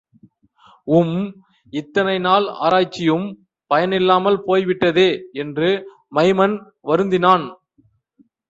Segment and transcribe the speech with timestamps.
[0.87, 1.17] உம்,
[1.73, 3.27] இத்தனை நாள் ஆராய்ச்சியும்
[3.71, 5.09] பயனில்லாமல் போய் விட்டதே!
[5.35, 5.69] என்று
[6.15, 6.57] மைமன்
[6.87, 7.45] வருந்தினான்.